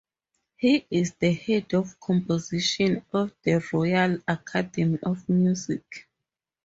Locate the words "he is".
0.57-1.13